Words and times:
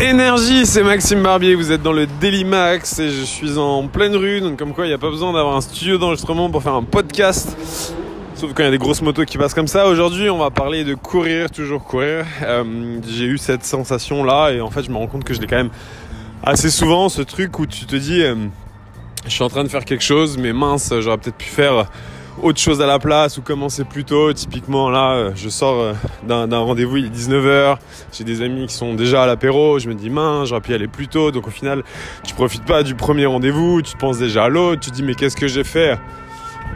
Énergie, 0.00 0.66
c'est 0.66 0.82
Maxime 0.82 1.22
Barbier, 1.22 1.54
vous 1.54 1.70
êtes 1.70 1.82
dans 1.82 1.92
le 1.92 2.06
Daily 2.20 2.44
Max 2.44 2.98
et 2.98 3.08
je 3.08 3.22
suis 3.22 3.56
en 3.56 3.86
pleine 3.86 4.16
rue, 4.16 4.40
donc 4.40 4.58
comme 4.58 4.74
quoi 4.74 4.84
il 4.84 4.88
n'y 4.88 4.94
a 4.94 4.98
pas 4.98 5.10
besoin 5.10 5.32
d'avoir 5.32 5.56
un 5.56 5.60
studio 5.60 5.96
d'enregistrement 5.96 6.50
pour 6.50 6.62
faire 6.62 6.74
un 6.74 6.82
podcast. 6.82 7.56
Sauf 8.34 8.52
quand 8.52 8.64
il 8.64 8.66
y 8.66 8.68
a 8.68 8.72
des 8.72 8.78
grosses 8.78 9.00
motos 9.00 9.24
qui 9.24 9.38
passent 9.38 9.54
comme 9.54 9.68
ça. 9.68 9.86
Aujourd'hui, 9.86 10.28
on 10.28 10.38
va 10.38 10.50
parler 10.50 10.82
de 10.82 10.94
courir, 10.94 11.50
toujours 11.50 11.84
courir. 11.84 12.26
Euh, 12.42 12.98
j'ai 13.08 13.26
eu 13.26 13.38
cette 13.38 13.64
sensation 13.64 14.24
là 14.24 14.50
et 14.50 14.60
en 14.60 14.70
fait, 14.70 14.82
je 14.82 14.90
me 14.90 14.96
rends 14.96 15.06
compte 15.06 15.22
que 15.22 15.34
je 15.34 15.40
l'ai 15.40 15.46
quand 15.46 15.56
même 15.56 15.70
assez 16.42 16.70
souvent, 16.70 17.08
ce 17.08 17.22
truc 17.22 17.58
où 17.60 17.66
tu 17.66 17.86
te 17.86 17.94
dis, 17.94 18.22
euh, 18.22 18.34
je 19.24 19.30
suis 19.30 19.44
en 19.44 19.48
train 19.48 19.62
de 19.62 19.68
faire 19.68 19.84
quelque 19.84 20.02
chose, 20.02 20.36
mais 20.36 20.52
mince, 20.52 20.92
j'aurais 20.98 21.18
peut-être 21.18 21.36
pu 21.36 21.48
faire 21.48 21.86
autre 22.42 22.58
chose 22.58 22.82
à 22.82 22.86
la 22.86 22.98
place 22.98 23.38
ou 23.38 23.42
commencer 23.42 23.84
plus 23.84 24.04
tôt. 24.04 24.32
Typiquement, 24.32 24.90
là, 24.90 25.12
euh, 25.12 25.30
je 25.34 25.48
sors 25.48 25.80
euh, 25.80 25.94
d'un 26.26 26.58
rendez-vous, 26.58 26.98
il 26.98 27.06
est 27.06 27.08
19h. 27.08 27.76
J'ai 28.12 28.24
des 28.24 28.42
amis 28.42 28.66
qui 28.66 28.74
sont 28.74 28.94
déjà 28.94 29.22
à 29.22 29.26
l'apéro. 29.26 29.78
Je 29.78 29.88
me 29.88 29.94
dis, 29.94 30.10
mince, 30.10 30.48
j'aurais 30.48 30.60
pu 30.60 30.72
y 30.72 30.74
aller 30.74 30.88
plus 30.88 31.08
tôt. 31.08 31.30
Donc 31.30 31.46
au 31.46 31.50
final, 31.50 31.82
tu 32.24 32.34
profites 32.34 32.64
pas 32.64 32.82
du 32.82 32.94
premier 32.94 33.26
rendez-vous. 33.26 33.82
Tu 33.82 33.92
te 33.92 33.98
penses 33.98 34.18
déjà 34.18 34.44
à 34.44 34.48
l'autre. 34.48 34.80
Tu 34.80 34.90
te 34.90 34.96
dis, 34.96 35.02
mais 35.02 35.14
qu'est-ce 35.14 35.36
que 35.36 35.48
j'ai 35.48 35.64
fait? 35.64 35.98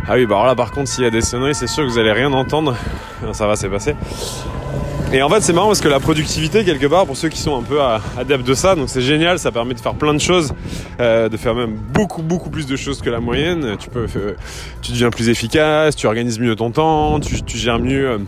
Ah 0.09 0.15
oui, 0.15 0.27
bah 0.27 0.37
alors 0.37 0.47
là, 0.47 0.55
par 0.55 0.71
contre, 0.71 0.89
s'il 0.89 1.05
y 1.05 1.07
a 1.07 1.11
des 1.11 1.21
sonneries, 1.23 1.55
c'est 1.55 1.67
sûr 1.67 1.85
que 1.85 1.91
vous 1.91 1.99
allez 1.99 2.13
rien 2.13 2.33
entendre. 2.33 2.77
Ça 3.33 3.47
va, 3.47 3.57
c'est 3.57 3.69
passé. 3.69 3.95
Et 5.13 5.23
en 5.23 5.29
fait, 5.29 5.41
c'est 5.41 5.53
marrant 5.53 5.69
parce 5.69 5.81
que 5.81 5.89
la 5.89 6.01
productivité, 6.01 6.65
quelque 6.65 6.87
part, 6.87 7.07
pour 7.07 7.17
ceux 7.17 7.29
qui 7.29 7.39
sont 7.39 7.57
un 7.57 7.63
peu 7.63 7.79
adeptes 8.19 8.47
de 8.47 8.55
ça, 8.55 8.75
donc 8.75 8.89
c'est 8.89 9.01
génial, 9.01 9.39
ça 9.39 9.53
permet 9.53 9.73
de 9.75 9.81
faire 9.81 9.95
plein 9.95 10.13
de 10.13 10.21
choses, 10.21 10.53
euh, 11.01 11.29
de 11.29 11.37
faire 11.37 11.55
même 11.55 11.77
beaucoup, 11.77 12.23
beaucoup 12.23 12.51
plus 12.51 12.67
de 12.67 12.75
choses 12.75 13.01
que 13.01 13.09
la 13.09 13.21
moyenne. 13.21 13.77
Tu 13.79 13.89
peux, 13.89 14.07
euh, 14.17 14.35
tu 14.83 14.91
deviens 14.93 15.11
plus 15.11 15.29
efficace, 15.29 15.95
tu 15.95 16.09
organises 16.09 16.41
mieux 16.41 16.57
ton 16.57 16.73
temps, 16.73 17.21
tu, 17.21 17.57
gères 17.57 17.79
mieux. 17.79 18.11
Euh, 18.11 18.19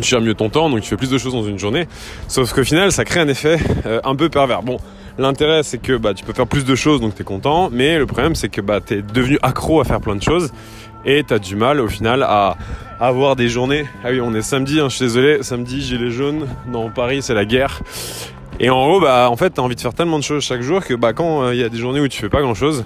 tu 0.00 0.10
gères 0.10 0.20
mieux 0.20 0.34
ton 0.34 0.50
temps, 0.50 0.68
donc 0.68 0.82
tu 0.82 0.88
fais 0.88 0.98
plus 0.98 1.10
de 1.10 1.16
choses 1.16 1.32
dans 1.32 1.46
une 1.46 1.58
journée. 1.58 1.88
Sauf 2.28 2.52
qu'au 2.52 2.64
final, 2.64 2.92
ça 2.92 3.06
crée 3.06 3.20
un 3.20 3.28
effet 3.28 3.58
un 4.04 4.14
peu 4.14 4.28
pervers. 4.28 4.62
Bon, 4.62 4.76
l'intérêt 5.16 5.62
c'est 5.62 5.78
que 5.78 5.96
bah, 5.96 6.12
tu 6.12 6.22
peux 6.22 6.34
faire 6.34 6.46
plus 6.46 6.66
de 6.66 6.74
choses, 6.74 7.00
donc 7.00 7.14
tu 7.14 7.22
es 7.22 7.24
content. 7.24 7.70
Mais 7.72 7.96
le 7.96 8.04
problème 8.04 8.34
c'est 8.34 8.50
que 8.50 8.60
bah, 8.60 8.80
tu 8.86 8.98
es 8.98 9.02
devenu 9.02 9.38
accro 9.40 9.80
à 9.80 9.84
faire 9.84 10.02
plein 10.02 10.14
de 10.14 10.22
choses 10.22 10.50
et 11.06 11.24
tu 11.24 11.32
as 11.32 11.38
du 11.38 11.56
mal 11.56 11.80
au 11.80 11.88
final 11.88 12.22
à 12.22 12.56
avoir 13.00 13.36
des 13.36 13.48
journées. 13.48 13.86
Ah 14.04 14.08
oui, 14.10 14.20
on 14.20 14.34
est 14.34 14.42
samedi, 14.42 14.80
hein, 14.80 14.88
je 14.88 14.96
suis 14.96 15.04
désolé, 15.04 15.42
samedi, 15.42 15.80
gilet 15.80 16.10
jaune, 16.10 16.46
dans 16.66 16.90
Paris, 16.90 17.22
c'est 17.22 17.34
la 17.34 17.44
guerre. 17.44 17.80
Et 18.58 18.70
en 18.70 18.86
gros, 18.86 19.00
bah, 19.00 19.28
en 19.30 19.36
fait, 19.36 19.50
t'as 19.50 19.62
envie 19.62 19.76
de 19.76 19.80
faire 19.80 19.94
tellement 19.94 20.18
de 20.18 20.24
choses 20.24 20.42
chaque 20.42 20.62
jour 20.62 20.84
que, 20.84 20.94
bah, 20.94 21.12
quand 21.12 21.42
euh, 21.42 21.54
il 21.54 21.60
y 21.60 21.64
a 21.64 21.68
des 21.68 21.76
journées 21.76 22.00
où 22.00 22.08
tu 22.08 22.18
fais 22.20 22.28
pas 22.28 22.40
grand 22.40 22.54
chose, 22.54 22.84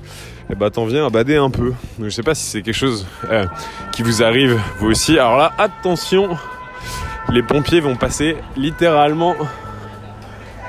et 0.48 0.52
eh 0.52 0.54
bah, 0.56 0.70
t'en 0.70 0.84
viens 0.84 1.06
à 1.06 1.10
bader 1.10 1.36
un 1.36 1.50
peu. 1.50 1.72
Donc, 1.98 2.06
je 2.06 2.10
sais 2.10 2.24
pas 2.24 2.34
si 2.34 2.44
c'est 2.44 2.62
quelque 2.62 2.74
chose 2.74 3.06
euh, 3.30 3.46
qui 3.92 4.02
vous 4.02 4.22
arrive, 4.22 4.60
vous 4.78 4.90
aussi. 4.90 5.16
Alors 5.18 5.36
là, 5.36 5.52
attention, 5.58 6.36
les 7.30 7.42
pompiers 7.42 7.80
vont 7.80 7.94
passer 7.94 8.36
littéralement. 8.56 9.36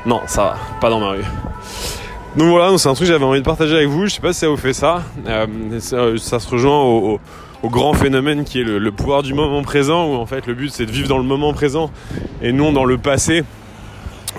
Non, 0.06 0.22
ça 0.28 0.44
va, 0.44 0.58
pas 0.80 0.90
dans 0.90 1.00
ma 1.00 1.10
rue. 1.10 1.26
Donc 2.38 2.48
voilà, 2.48 2.78
c'est 2.78 2.88
un 2.88 2.94
truc 2.94 3.08
que 3.08 3.14
j'avais 3.14 3.26
envie 3.26 3.42
de 3.42 3.46
partager 3.46 3.76
avec 3.76 3.90
vous. 3.90 4.08
Je 4.08 4.14
sais 4.14 4.22
pas 4.22 4.32
si 4.32 4.40
ça 4.40 4.48
vous 4.48 4.56
fait 4.56 4.72
ça. 4.72 5.04
Euh, 5.28 5.48
ça, 6.18 6.40
se 6.40 6.50
rejoint 6.50 6.82
au, 6.82 7.20
grand 7.66 7.94
phénomène 7.94 8.46
qui 8.46 8.62
est 8.62 8.64
le, 8.64 8.92
pouvoir 8.92 9.22
du 9.22 9.34
moment 9.34 9.62
présent, 9.64 10.08
où 10.08 10.16
en 10.16 10.26
fait 10.26 10.48
le 10.48 10.54
but 10.54 10.72
c'est 10.72 10.86
de 10.86 10.92
vivre 10.92 11.10
dans 11.10 11.18
le 11.18 11.26
moment 11.26 11.52
présent 11.54 11.92
et 12.42 12.54
non 12.54 12.72
dans 12.72 12.86
le 12.86 12.98
passé 12.98 13.44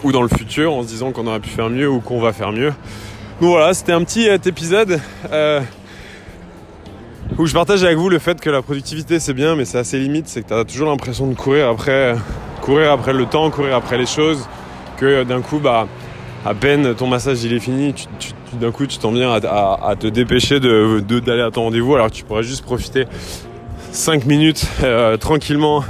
ou 0.02 0.10
dans 0.10 0.22
le 0.22 0.28
futur 0.28 0.72
en 0.72 0.82
se 0.82 0.88
disant 0.88 1.12
qu'on 1.12 1.26
aurait 1.26 1.40
pu 1.40 1.50
faire 1.50 1.68
mieux 1.68 1.88
ou 1.88 2.00
qu'on 2.00 2.18
va 2.18 2.32
faire 2.32 2.50
mieux. 2.50 2.72
Donc 3.40 3.50
voilà, 3.50 3.74
c'était 3.74 3.92
un 3.92 4.02
petit 4.04 4.26
euh, 4.26 4.38
épisode 4.42 4.98
euh, 5.30 5.60
où 7.36 7.44
je 7.44 7.52
partage 7.52 7.84
avec 7.84 7.98
vous 7.98 8.08
le 8.08 8.18
fait 8.18 8.40
que 8.40 8.48
la 8.48 8.62
productivité 8.62 9.20
c'est 9.20 9.34
bien, 9.34 9.54
mais 9.54 9.66
c'est 9.66 9.78
assez 9.78 9.98
limite. 9.98 10.28
C'est 10.28 10.42
que 10.42 10.48
tu 10.48 10.54
as 10.54 10.64
toujours 10.64 10.88
l'impression 10.88 11.26
de 11.26 11.34
courir 11.34 11.68
après, 11.68 12.16
courir 12.62 12.90
après 12.90 13.12
le 13.12 13.26
temps, 13.26 13.50
courir 13.50 13.76
après 13.76 13.98
les 13.98 14.06
choses, 14.06 14.48
que 14.96 15.24
d'un 15.24 15.42
coup 15.42 15.58
bah 15.58 15.86
à 16.44 16.54
peine 16.54 16.94
ton 16.94 17.06
massage 17.06 17.44
il 17.44 17.52
est 17.52 17.60
fini, 17.60 17.94
d'un 18.54 18.70
coup 18.72 18.86
tu 18.86 18.98
t'en 18.98 19.12
viens 19.12 19.32
à, 19.32 19.94
te 19.98 20.06
dépêcher 20.06 20.60
d'aller 20.60 21.42
à 21.42 21.50
ton 21.50 21.64
rendez-vous 21.64 21.94
alors 21.94 22.08
que 22.08 22.14
tu 22.14 22.24
pourrais 22.24 22.42
juste 22.42 22.64
profiter 22.64 23.06
5 23.92 24.24
minutes 24.24 24.66
euh, 24.82 25.16
tranquillement 25.16 25.84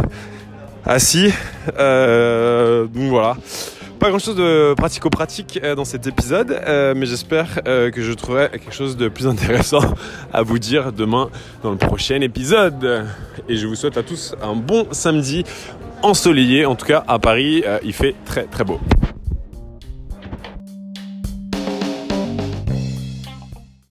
assis. 0.85 1.33
Euh, 1.79 2.87
donc 2.87 3.11
voilà. 3.11 3.37
Pas 4.01 4.09
grand 4.09 4.19
chose 4.19 4.35
de 4.35 4.75
pratico-pratique 4.75 5.61
euh, 5.63 5.77
dans 5.77 5.85
cet 5.85 6.09
épisode, 6.09 6.61
mais 6.97 7.07
j'espère 7.07 7.63
que 7.63 8.03
je 8.03 8.13
trouverai 8.13 8.51
quelque 8.51 8.75
chose 8.75 8.97
de 8.97 9.09
plus 9.09 9.29
intéressant 9.29 9.95
à 10.33 10.43
vous 10.43 10.59
dire 10.59 10.93
demain 10.93 11.31
dans 11.63 11.71
le 11.71 11.77
prochain 11.77 12.21
épisode. 12.21 13.07
Et 13.49 13.57
je 13.57 13.67
vous 13.69 13.77
souhaite 13.77 13.97
à 13.97 14.03
tous 14.03 14.35
un 14.43 14.57
bon 14.57 14.89
samedi 14.91 15.45
ensoleillé, 16.03 16.67
en 16.67 16.75
tout 16.75 16.87
cas 16.87 17.05
à 17.07 17.21
Paris, 17.21 17.63
il 17.85 17.93
fait 17.93 18.17
très 18.25 18.45
très 18.45 18.65
beau. 18.65 18.81